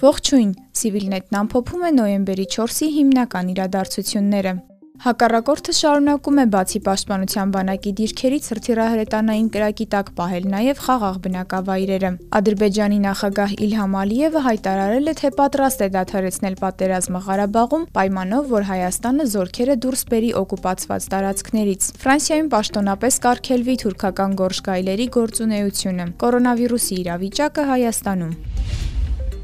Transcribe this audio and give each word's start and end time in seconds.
Ողջույն, 0.00 0.52
Civilnet-ն 0.80 1.38
ամփոփում 1.42 1.82
է 1.84 1.90
նոյեմբերի 1.98 2.46
4-ի 2.54 2.86
հիմնական 2.94 3.50
իրադարձությունները։ 3.52 4.54
Հակառակորդը 5.00 5.72
շարունակում 5.72 6.38
է 6.40 6.42
բացի 6.52 6.78
պաշտպանության 6.84 7.52
բանակի 7.54 7.92
դիրքերից 8.00 8.48
հրթիռահրետանային 8.50 9.46
կրակի 9.54 9.86
տակ 9.94 10.10
պահել 10.18 10.48
նաև 10.54 10.82
խաղաղ 10.86 11.16
բնակավայրերը։ 11.26 12.10
Ադրբեջանի 12.40 12.98
նախագահ 13.06 13.54
Իլհամ 13.64 13.96
Ալիևը 14.02 14.42
հայտարարել 14.48 15.08
է, 15.08 15.14
թե 15.22 15.32
պատրաստ 15.40 15.80
է 15.80 15.88
դադարեցնել 15.96 16.58
պատերազմը 16.60 17.24
Ղարաբաղում 17.30 17.88
պայմանով, 17.96 18.52
որ 18.52 18.68
Հայաստանը 18.74 19.28
զորքերը 19.40 19.78
դուրս 19.88 20.04
բերի 20.12 20.30
օկուպացված 20.44 21.08
տարածքներից։ 21.16 21.90
Ֆրանսիայում 22.04 22.52
պաշտոնապես 22.60 23.20
կարգելվի 23.24 23.80
թուրքական 23.86 24.38
գորշ 24.44 24.64
գայլերի 24.68 25.10
գործունեությունը։ 25.16 26.10
Կորոնավիրուսի 26.20 27.00
իրավիճակը 27.00 27.70
Հայաստանում 27.72 28.49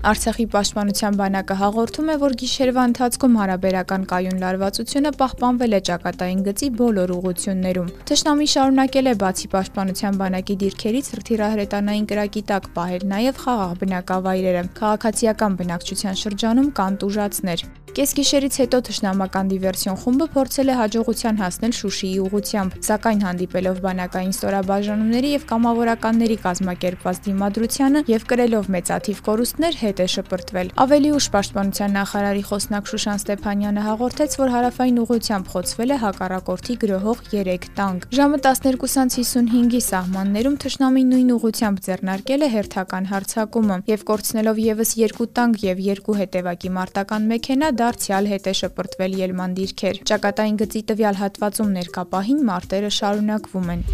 Արցախի 0.07 0.45
պաշտպանության 0.53 1.17
բանակը 1.19 1.55
հաղորդում 1.59 2.11
է, 2.13 2.15
որ 2.23 2.35
գիշերվա 2.39 2.83
ընթացքում 2.89 3.39
հարաբերական 3.41 4.03
կայուն 4.13 4.37
լարվածությունը 4.43 5.11
պահպանվել 5.23 5.73
է 5.79 5.81
ճակատային 5.89 6.45
գծի 6.47 6.69
բոլոր 6.81 7.13
ուղություններում։ 7.17 7.89
Թշնամի 8.11 8.47
շարունակել 8.53 9.11
է 9.11 9.15
բացի 9.23 9.51
պաշտպանության 9.57 10.21
բանակի 10.21 10.57
դիրքերից 10.63 11.11
հրթիռահրետանային 11.17 12.07
կրակի 12.13 12.45
տակ 12.53 12.69
պահել 12.79 13.09
նաև 13.17 13.43
խաղաղ 13.43 13.75
բնակավայրերը։ 13.83 14.63
Քաղաքացիական 14.79 15.59
բնակչության 15.65 16.23
շրջանում 16.23 16.71
կան 16.79 17.01
տուժածներ։ 17.03 17.67
Կեսգիշերից 17.97 18.57
հետո 18.61 18.79
թշնամական 18.87 19.47
դիվերսիոն 19.49 19.95
խումբը 20.03 20.25
փորձել 20.35 20.69
է 20.69 20.75
հաջողության 20.77 21.39
հասնել 21.41 21.73
Շուշիի 21.77 22.19
ուղությամբ, 22.27 22.75
սակայն 22.85 23.23
հանդիպելով 23.25 23.79
բանակային 23.87 24.35
ստորաբաժանումների 24.37 25.31
եւ 25.33 25.47
կամավորականների 25.53 26.37
կազմակերպված 26.43 27.21
դիմադրությանը 27.27 28.03
եւ 28.13 28.27
կրելով 28.33 28.69
մեծաթիվ 28.77 29.23
կորուստներ 29.29 29.79
հետ 29.81 30.03
է 30.05 30.09
շպրտվել։ 30.13 30.69
Ավելի 30.85 31.11
ուշ 31.17 31.29
պաշտպանության 31.37 31.97
նախարարի 31.97 32.45
խոսնակ 32.53 32.93
Շուշան 32.93 33.23
Ստեփանյանը 33.25 33.87
հաղորդեց, 33.87 34.37
որ 34.45 34.53
հարավային 34.57 35.01
ուղությամբ 35.07 35.51
խոցվել 35.57 35.97
է 35.97 35.99
հակառակորդի 36.05 36.75
գրոհող 36.85 37.25
3 37.33 37.67
տանկ։ 37.81 38.07
Ժամը 38.21 38.43
12:55-ի 38.45 39.81
սահմաններում 39.89 40.61
թշնամի 40.67 41.03
նույն 41.17 41.33
ուղությամբ 41.37 41.83
ձեռնարկել 41.89 42.45
է 42.45 42.53
հերթական 42.57 43.11
հարձակումը 43.15 43.81
եւ 43.89 44.07
կորցնելով 44.13 44.63
եւս 44.67 44.95
2 45.01 45.31
տանկ 45.41 45.67
եւ 45.71 45.85
2 45.89 46.21
հետևակի 46.21 46.75
մարտական 46.77 47.31
մեքենա 47.33 47.73
դարձյալ 47.87 48.27
հետ 48.33 48.47
է 48.51 48.55
շպրտվել 48.61 49.17
ելման 49.21 49.57
դիրքեր։ 49.61 50.03
Ճակատային 50.11 50.61
գծի 50.65 50.85
տվյալ 50.91 51.21
հատվածում 51.23 51.75
ներկապահին 51.79 52.47
մարտերը 52.51 52.95
շարունակվում 53.01 53.75
են։ 53.77 53.91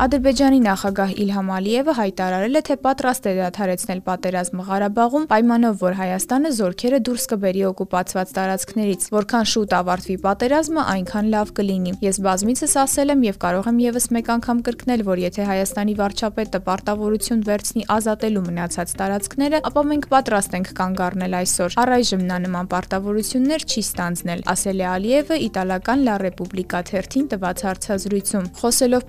Ադրբեջանի 0.00 0.60
նախագահ 0.64 1.10
Իլհամ 1.20 1.48
Ալիևը 1.52 1.94
հայտարարել 1.98 2.56
է, 2.56 2.60
թե 2.64 2.74
պատրաստ 2.84 3.26
է 3.28 3.32
դադարեցնել 3.36 3.98
պատերազմը 4.06 4.62
Ղարաբաղում, 4.68 5.24
պայմանով, 5.28 5.74
որ 5.82 5.96
Հայաստանը 5.98 6.52
զորքերը 6.56 7.00
դուրս 7.04 7.26
կբերի 7.32 7.64
օկուպացված 7.68 8.32
տարածքներից։ 8.38 9.04
Որքան 9.12 9.50
շուտ 9.50 9.74
ավարտվի 9.76 10.16
պատերազմը, 10.24 10.84
այնքան 10.94 11.28
լավ 11.36 11.52
կլինի։ 11.60 11.92
Ես 12.00 12.20
բազմիցս 12.24 12.76
ասել 12.80 13.12
եմ 13.12 13.26
եւ 13.28 13.36
կարող 13.44 13.68
եմ 13.68 13.82
եւս 13.84 14.06
մեկ 14.16 14.30
անգամ 14.40 14.62
կրկնել, 14.70 15.04
որ 15.10 15.20
եթե 15.20 15.44
Հայաստանի 15.50 15.94
վարչապետը 16.00 16.60
պարտավորություն 16.64 17.44
վերցնի 17.50 17.84
ազատելու 18.00 18.44
մնացած 18.48 18.96
տարածքները, 19.04 19.60
ապա 19.68 19.84
մենք 19.90 20.08
պատրաստ 20.16 20.56
ենք 20.56 20.72
կանգ 20.80 21.04
առնել 21.10 21.38
այսօր։ 21.44 21.78
Առայժմ 21.84 22.24
նա 22.30 22.40
նման 22.48 22.72
պարտավորություններ 22.72 23.68
չի 23.68 23.84
ստանձնել, 23.84 24.44
ասել 24.54 24.80
է 24.80 24.88
Ալիևը 24.96 25.40
իտալական 25.50 26.04
La 26.08 26.16
Repubblica 26.24 26.80
թերթին 26.88 27.30
տված 27.34 27.64
հարցազրույցում։ 27.68 28.50
Խոսելով 28.60 29.06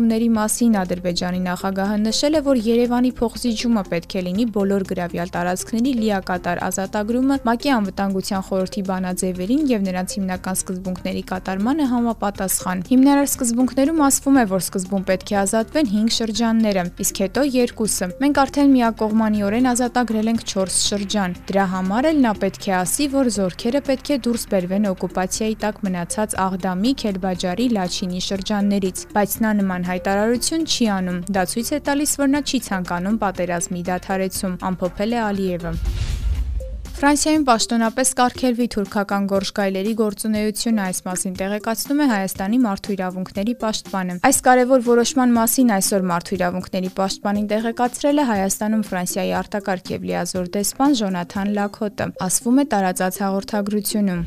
փողզիջումների 0.00 0.28
մասին 0.32 0.76
Ադրբեջանի 0.80 1.40
նախագահը 1.44 1.96
նշել 2.00 2.36
է, 2.38 2.40
որ 2.46 2.58
Երևանի 2.64 3.10
փոխզիջումը 3.20 3.82
պետք 3.90 4.14
է 4.16 4.20
լինի 4.24 4.44
բոլոր 4.54 4.84
գրավյալ 4.90 5.32
տարածքների 5.34 5.92
լիակատար 6.00 6.60
ազատագրումը 6.68 7.36
ՄԱԿ-ի 7.44 7.70
անվտանգության 7.76 8.44
խորհրդի 8.48 8.82
բանաձևերին 8.90 9.62
եւ 9.70 9.80
նրանց 9.90 10.08
հիմնական 10.16 10.56
սկզբունքների 10.60 11.22
կատարմանը 11.30 11.84
համապատասխան։ 11.92 12.84
Հիմնարար 12.90 13.28
սկզբունքներում 13.28 14.00
ասվում 14.08 14.40
է, 14.40 14.44
որ 14.50 14.62
սկզբում 14.64 15.04
պետք 15.10 15.28
է 15.30 15.36
ազատվեն 15.44 15.90
5 15.90 16.16
շրջանները, 16.16 16.84
իսկ 17.04 17.14
հետո 17.20 17.44
երկուսը։ 17.60 18.10
Մենք 18.24 18.40
արդեն 18.40 18.70
միակողմանիորեն 18.80 19.70
ազատագրել 19.74 20.32
ենք 20.32 20.44
4 20.54 20.74
շրջան։ 20.80 21.36
Դրա 21.50 21.64
համար 21.76 22.10
էլ 22.10 22.18
նա 22.24 22.32
պետք 22.40 22.64
է 22.70 22.74
ասի, 22.80 23.04
որ 23.20 23.32
զորքերը 23.36 23.80
պետք 23.90 24.10
է 24.10 24.20
դուրս 24.24 24.42
բերվեն 24.50 24.90
օկուպացիայի 24.90 25.56
տակ 25.60 25.82
մնացած 25.90 26.36
Աղդամի, 26.46 26.92
Քելբաջարի, 27.04 27.66
Լաչինի 27.76 28.20
շրջաններից, 28.30 29.04
բայց 29.10 29.32
նա 29.44 29.50
նման 29.60 29.89
հայտարարություն 29.90 30.64
չի 30.70 30.88
անում։ 31.00 31.18
Դա 31.34 31.44
ցույց 31.50 31.74
է 31.74 31.82
տալիս, 31.90 32.14
որ 32.22 32.32
նա 32.36 32.40
չի 32.46 32.62
ցանկանում 32.70 33.20
պատերազմի 33.26 33.84
դադարեցում, 33.90 34.56
ամփոփել 34.70 35.18
է 35.18 35.20
Ալիևը։ 35.26 35.74
Ֆրանսիայում 37.00 37.44
պաշտոնապես 37.48 38.10
կարգելվի 38.18 38.64
թուրքական 38.74 39.26
գորշկայլերի 39.30 39.92
գործունեությունը 40.00 40.82
այս 40.84 40.98
մասին 41.06 41.36
տեղեկացնում 41.38 42.02
է 42.04 42.08
Հայաստանի 42.10 42.58
մարդու 42.64 42.92
իրավունքների 42.96 43.54
պաշտպանը։ 43.62 44.16
Այս 44.28 44.40
կարևոր 44.50 44.84
որոշման 44.90 45.32
մասին 45.40 45.72
այսօր 45.80 46.04
մարդու 46.10 46.36
իրավունքների 46.36 46.90
պաշտպանին 47.00 47.46
տեղեկացրել 47.56 48.20
է 48.20 48.26
Հայաստանում 48.30 48.82
Ֆրանսիայի 48.90 49.32
արտակարգ 49.40 49.94
եւ 49.96 50.04
լիազոր 50.10 50.50
դեսպան 50.60 50.98
Ժոնաթան 51.00 51.54
Լակհոտը, 51.56 52.10
ասվում 52.28 52.60
է 52.60 52.66
տարածած 52.76 53.22
հաղորդագրությունում։ 53.24 54.22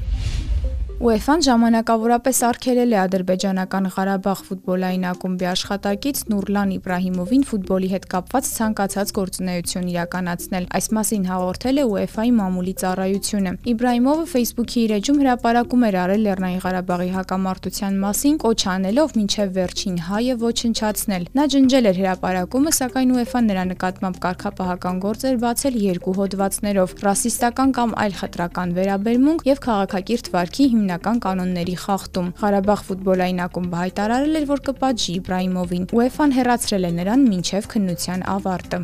UEFA-ն 1.03 1.41
ժամանակավորապես 1.44 2.38
արգելել 2.47 2.94
է 2.94 2.97
ադրբեջանական 3.02 3.88
Ղարաբաղ 3.91 4.41
ֆուտբոլային 4.47 5.02
ակումբի 5.09 5.47
աշխատակից 5.52 6.19
Նուրլան 6.31 6.69
Իբրահիմովին 6.78 7.41
ֆուտբոլի 7.50 7.90
հետ 7.91 8.06
կապված 8.14 8.47
ցանկացած 8.53 9.12
գործունեություն 9.18 9.90
իրականացնել։ 9.92 10.68
Այս 10.80 10.88
մասին 10.96 11.25
հաղորդել 11.28 11.81
է 11.84 11.86
UEFA-ի 11.92 12.31
մամուլի 12.40 12.74
ծառայությունը։ 12.84 13.52
Իբրահիմովը 13.74 14.24
Facebook-ի 14.31 14.80
իր 14.84 14.94
էջում 15.03 15.19
հրապարակում 15.24 15.84
էր 15.84 15.97
արել 16.03 16.24
Լեռնային 16.24 16.63
Ղարաբաղի 16.63 17.12
հակամարտության 17.19 18.00
մասին, 18.08 18.40
կոչ 18.47 18.62
անելով 18.72 19.18
մինչև 19.19 19.53
վերջին 19.59 20.00
հայը 20.08 20.36
ոչնչացնել։ 20.47 21.28
Նա 21.36 21.44
ջնջել 21.52 21.92
էր 21.92 22.00
հրապարակումը, 22.00 22.75
սակայն 22.80 23.13
UEFA-ն 23.19 23.52
նրա 23.52 23.68
նկատմամբ 23.74 24.24
կարգապահական 24.24 25.03
գործ 25.03 25.28
էր 25.28 25.38
բացել 25.44 25.75
երկու 25.84 26.16
հոդվածներով՝ 26.24 26.97
ռասիստական 27.03 27.75
կամ 27.75 27.96
այլ 28.08 28.18
խտրական 28.24 28.75
վերաբերմունք 28.80 29.47
եւ 29.52 29.63
քաղաքակիրթ 29.68 30.34
վարքի 30.34 30.66
հիմնական 30.74 30.93
հիմնական 30.94 31.20
կանոնների 31.26 31.76
խախտում։ 31.84 32.28
Ղարաբաղ 32.38 32.80
ֆուտբոլային 32.88 33.40
ակումբը 33.48 33.78
հայտարարել 33.81 34.34
էր, 34.40 34.46
որ 34.54 34.59
կպատժի 34.68 35.12
Իբրահիմովին։ 35.18 35.88
UEFA-ն 35.98 36.36
հերացրել 36.38 36.84
է 36.86 36.92
նրան 37.02 37.22
մինչև 37.34 37.70
քննության 37.74 38.20
ավարտը։ 38.34 38.80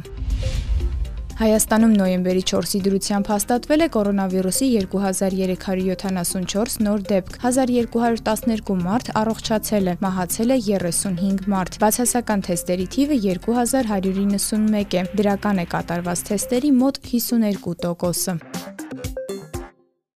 Հայաստանում 1.39 1.93
նոյեմբերի 1.95 2.41
4-ի 2.49 2.79
դրությամբ 2.83 3.29
հաստատվել 3.31 3.83
է 3.85 3.87
կորոնավիրուսի 3.93 4.67
2374 4.81 6.75
նոր 6.83 7.05
դեպք։ 7.13 7.37
1212 7.45 8.83
մարդ 8.89 9.13
առողջացել 9.21 9.87
է, 9.87 9.93
մահացել 10.03 10.51
է 10.51 10.59
35 10.67 11.47
մարդ։ 11.53 11.79
Բացասական 11.85 12.43
թեստերի 12.49 12.87
թիվը 12.97 13.21
2191 13.29 14.99
է։ 14.99 15.07
Դրական 15.15 15.63
է 15.63 15.65
կատարված 15.77 16.27
թեստերի 16.33 16.75
մոտ 16.83 17.03
52%-ը։ 17.07 18.48